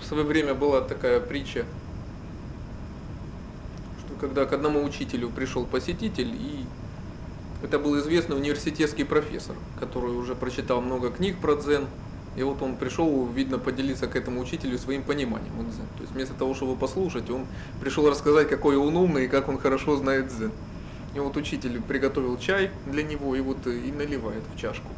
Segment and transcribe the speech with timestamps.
[0.00, 1.64] В свое время была такая притча,
[4.00, 6.64] что когда к одному учителю пришел посетитель, и
[7.62, 11.86] это был известный университетский профессор, который уже прочитал много книг про дзен,
[12.36, 15.86] и вот он пришел, видно, поделиться к этому учителю своим пониманием дзен.
[15.96, 17.46] То есть вместо того, чтобы послушать, он
[17.80, 20.50] пришел рассказать, какой он умный и как он хорошо знает дзен.
[21.14, 24.88] И вот учитель приготовил чай для него и вот и наливает в чашку.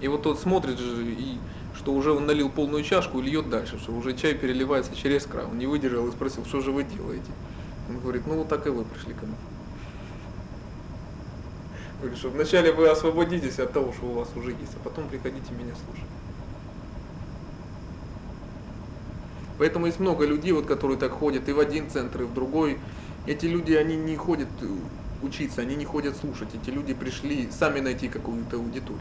[0.00, 1.38] И вот тот смотрит же, и
[1.74, 5.44] что уже он налил полную чашку и льет дальше, что уже чай переливается через край.
[5.44, 7.30] Он не выдержал и спросил, что же вы делаете?
[7.88, 9.34] Он говорит, ну вот так и вы пришли ко мне.
[12.00, 15.52] Говорит, что вначале вы освободитесь от того, что у вас уже есть, а потом приходите
[15.52, 16.08] меня слушать.
[19.58, 22.78] Поэтому есть много людей, вот, которые так ходят и в один центр, и в другой.
[23.26, 24.66] Эти люди, они не ходят э,
[25.22, 26.48] учиться, они не ходят слушать.
[26.54, 29.00] Эти люди пришли сами найти какую-то аудиторию.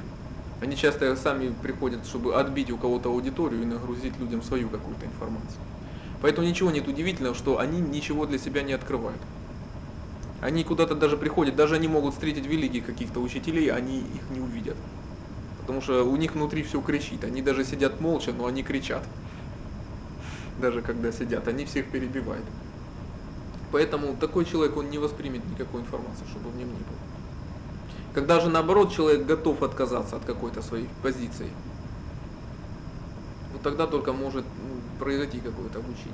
[0.62, 5.60] Они часто сами приходят, чтобы отбить у кого-то аудиторию и нагрузить людям свою какую-то информацию.
[6.22, 9.20] Поэтому ничего нет удивительного, что они ничего для себя не открывают.
[10.42, 14.78] Они куда-то даже приходят, даже они могут встретить великих каких-то учителей, они их не увидят.
[15.62, 17.24] Потому что у них внутри все кричит.
[17.24, 19.04] Они даже сидят молча, но они кричат
[20.58, 22.46] даже когда сидят, они всех перебивают.
[23.72, 27.13] Поэтому такой человек, он не воспримет никакой информации, чтобы в нем не было.
[28.14, 31.50] Когда же наоборот человек готов отказаться от какой-то своей позиции,
[33.52, 36.14] вот тогда только может ну, произойти какое-то обучение.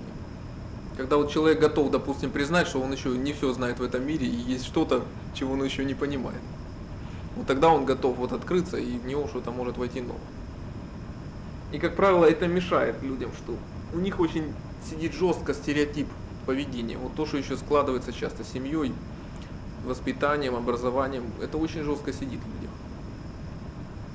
[0.96, 4.28] Когда вот человек готов, допустим, признать, что он еще не все знает в этом мире
[4.28, 6.42] и есть что-то, чего он еще не понимает.
[7.36, 10.20] Вот тогда он готов вот открыться и в него что-то может войти новое.
[11.72, 13.56] И как правило это мешает людям, что
[13.94, 14.54] у них очень
[14.90, 16.08] сидит жестко стереотип
[16.46, 16.98] поведения.
[16.98, 18.94] Вот то, что еще складывается часто семьей,
[19.86, 22.72] воспитанием, образованием, это очень жестко сидит в людях.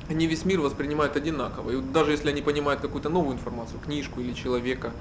[0.08, 1.70] Они весь мир воспринимают одинаково.
[1.70, 4.92] И вот даже если они понимают какую-то новую информацию, книжку или человека,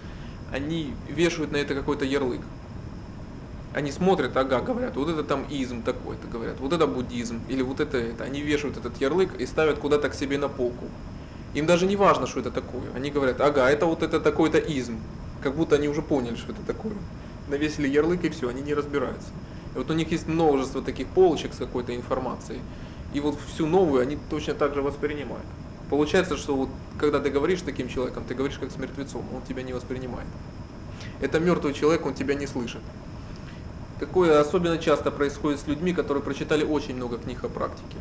[0.51, 2.41] они вешают на это какой-то ярлык.
[3.73, 7.79] Они смотрят, ага, говорят, вот это там изм такой-то, говорят, вот это буддизм, или вот
[7.79, 8.23] это это.
[8.23, 10.85] Они вешают этот ярлык и ставят куда-то к себе на полку.
[11.55, 12.83] Им даже не важно, что это такое.
[12.95, 14.97] Они говорят, ага, это вот это такой-то изм.
[15.41, 16.93] Как будто они уже поняли, что это такое.
[17.49, 19.29] Навесили ярлык и все, они не разбираются.
[19.75, 22.59] И вот у них есть множество таких полочек с какой-то информацией.
[23.13, 25.45] И вот всю новую они точно так же воспринимают.
[25.89, 29.41] Получается, что вот когда ты говоришь с таким человеком, ты говоришь как с мертвецом, он
[29.43, 30.27] тебя не воспринимает.
[31.21, 32.81] Это мертвый человек, он тебя не слышит.
[33.99, 37.97] Такое особенно часто происходит с людьми, которые прочитали очень много книг о практике.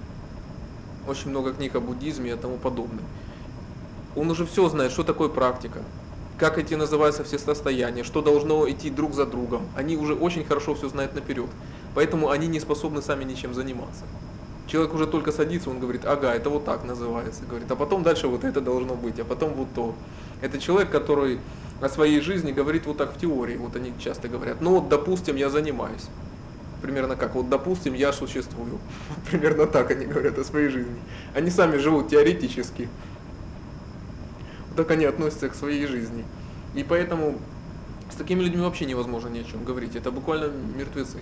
[1.06, 3.04] Очень много книг о буддизме и тому подобное
[4.14, 5.80] он уже все знает, что такое практика,
[6.42, 9.62] как эти называются все состояния, что должно идти друг за другом.
[9.76, 11.47] Они уже очень хорошо все знают наперед.
[11.94, 14.03] Поэтому они не способны сами ничем заниматься.
[14.66, 18.26] Человек уже только садится, он говорит, ага, это вот так называется, говорит, а потом дальше
[18.26, 19.94] вот это должно быть, а потом вот то.
[20.41, 21.38] Это человек, который
[21.81, 25.36] о своей жизни говорит вот так в теории, вот они часто говорят, ну вот допустим
[25.36, 26.08] я занимаюсь.
[26.81, 28.81] Примерно как, вот допустим я существую.
[29.31, 30.97] Примерно так они говорят о своей жизни.
[31.36, 32.88] Они сами живут теоретически,
[34.72, 36.24] так они относятся к своей жизни.
[36.74, 37.38] И поэтому
[38.10, 39.96] с такими людьми вообще невозможно ни о чем говорить.
[39.96, 41.18] Это буквально мертвецы.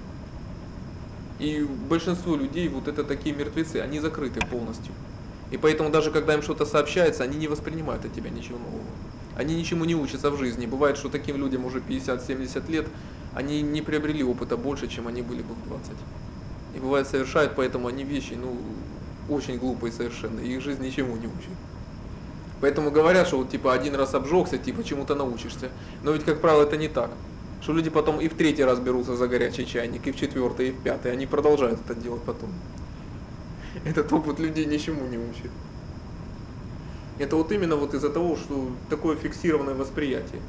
[1.39, 4.93] И большинство людей, вот это такие мертвецы, они закрыты полностью.
[5.51, 8.85] И поэтому даже когда им что-то сообщается, они не воспринимают от тебя ничего нового.
[9.37, 10.67] Они ничему не учатся в жизни.
[10.67, 12.87] Бывает, что таким людям уже 50-70 лет,
[13.35, 15.93] они не приобрели опыта больше, чем они были бы в 20.
[16.77, 18.57] И бывает совершают, поэтому они вещи, ну,
[19.29, 21.57] очень глупые совершенно, и их жизнь ничему не учит.
[22.61, 25.71] Поэтому говорят, что вот типа один раз обжегся, типа чему-то научишься.
[26.03, 27.11] Но ведь, как правило, это не так.
[27.63, 30.73] Что люди потом и в третий раз берутся за горячий чайник, и в четвертый, и
[30.73, 31.13] в пятый.
[31.13, 32.51] Они продолжают это делать потом.
[33.85, 35.51] Этот опыт людей ничему не учит.
[37.19, 40.41] Это вот именно вот из-за того, что такое фиксированное восприятие.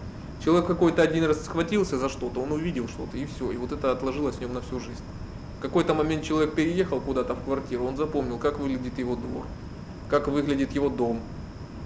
[0.43, 3.51] Человек какой-то один раз схватился за что-то, он увидел что-то, и все.
[3.51, 5.03] И вот это отложилось в нем на всю жизнь.
[5.59, 9.45] В какой-то момент человек переехал куда-то в квартиру, он запомнил, как выглядит его двор,
[10.09, 11.21] как выглядит его дом,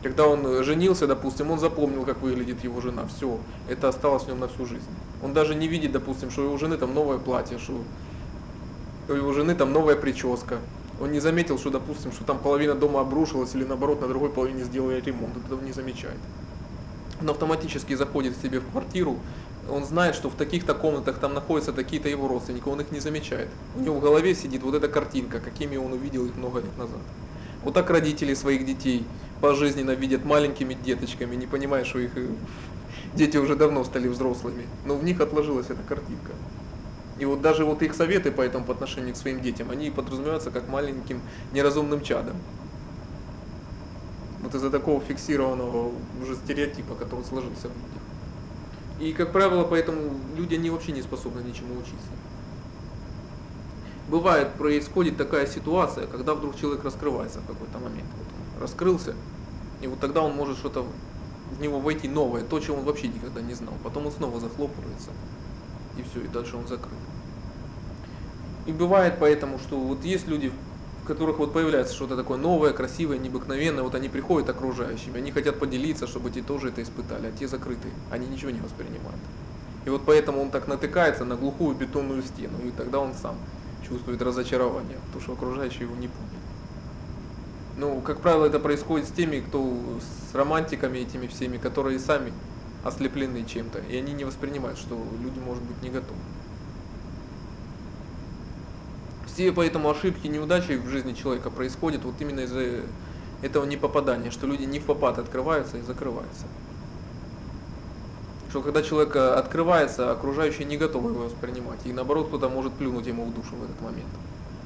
[0.05, 3.07] когда он э, женился, допустим, он запомнил, как выглядит его жена.
[3.07, 4.85] Все, это осталось в нем на всю жизнь.
[5.23, 7.81] Он даже не видит, допустим, что у его жены там новое платье, что
[9.09, 10.59] у его жены там новая прическа.
[11.01, 14.63] Он не заметил, что, допустим, что там половина дома обрушилась или наоборот на другой половине
[14.63, 15.37] сделали ремонт.
[15.37, 16.19] Он этого не замечает.
[17.19, 19.17] Он автоматически заходит к себе в квартиру,
[19.71, 23.47] он знает, что в таких-то комнатах там находятся такие-то его родственники, он их не замечает.
[23.75, 26.99] У него в голове сидит вот эта картинка, какими он увидел их много лет назад.
[27.63, 29.03] Вот так родители своих детей
[29.41, 32.27] пожизненно видят маленькими деточками, не понимая, что их э,
[33.13, 34.65] дети уже давно стали взрослыми.
[34.85, 36.31] Но в них отложилась эта картинка.
[37.19, 40.51] И вот даже вот их советы по этому по отношению к своим детям, они подразумеваются
[40.51, 41.21] как маленьким
[41.53, 42.35] неразумным чадом.
[44.41, 45.91] Вот из-за такого фиксированного
[46.21, 48.01] уже стереотипа, который сложился в людях.
[48.99, 52.11] И, как правило, поэтому люди, они вообще не способны ничему учиться.
[54.07, 58.07] Бывает, происходит такая ситуация, когда вдруг человек раскрывается в какой-то момент.
[58.17, 58.27] Вот
[58.59, 59.15] раскрылся,
[59.81, 60.85] и вот тогда он может что-то
[61.51, 63.73] в него войти новое, то, чего он вообще никогда не знал.
[63.83, 65.11] Потом он снова захлопывается,
[65.97, 66.97] и все, и дальше он закрыт.
[68.65, 70.51] И бывает поэтому, что вот есть люди,
[71.03, 75.59] в которых вот появляется что-то такое новое, красивое, необыкновенное, вот они приходят окружающими, они хотят
[75.59, 79.21] поделиться, чтобы те тоже это испытали, а те закрыты, они ничего не воспринимают.
[79.85, 83.35] И вот поэтому он так натыкается на глухую бетонную стену, и тогда он сам
[83.87, 86.44] чувствует разочарование, потому что окружающие его не поняли.
[87.77, 92.31] Ну, как правило, это происходит с теми, кто с романтиками этими всеми, которые сами
[92.85, 96.19] ослеплены чем-то, и они не воспринимают, что люди, может быть, не готовы.
[99.27, 102.83] Все поэтому ошибки, неудачи в жизни человека происходят вот именно из-за
[103.41, 106.45] этого непопадания, что люди не в попад открываются и закрываются.
[108.49, 113.25] Что когда человек открывается, окружающие не готовы его воспринимать, и наоборот кто-то может плюнуть ему
[113.25, 114.07] в душу в этот момент.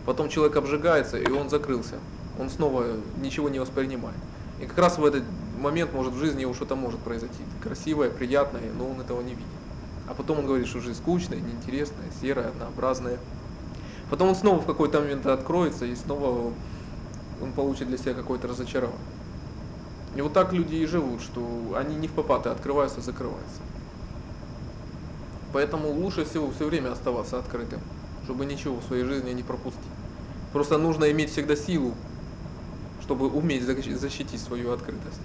[0.05, 1.95] Потом человек обжигается, и он закрылся,
[2.39, 2.85] он снова
[3.21, 4.17] ничего не воспринимает.
[4.61, 5.23] И как раз в этот
[5.59, 9.43] момент может в жизни его что-то может произойти, красивое, приятное, но он этого не видит.
[10.07, 13.19] А потом он говорит, что жизнь скучная, неинтересная, серая, однообразная.
[14.09, 16.53] Потом он снова в какой-то момент откроется и снова
[17.41, 18.99] он получит для себя какое-то разочарование.
[20.15, 23.61] И вот так люди и живут, что они не в попад и открываются, закрываются.
[25.53, 27.81] Поэтому лучше всего все время оставаться открытым,
[28.23, 29.81] чтобы ничего в своей жизни не пропустить.
[30.53, 31.93] Просто нужно иметь всегда силу,
[33.09, 35.19] чтобы уметь защитить свою открытость.